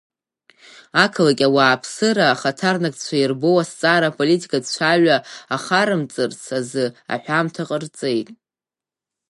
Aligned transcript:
Ақалақь 1.03 1.43
ауааԥсыра 1.47 2.25
ахаҭарнакцәа 2.29 3.15
иарбоу 3.17 3.57
азҵаара 3.61 4.07
аполитикатә 4.09 4.69
цәаҩа 4.73 5.17
ахарымҵарц 5.55 6.41
азы 6.57 6.85
аҳәамҭа 7.13 7.63
ҟарҵеит. 7.67 8.27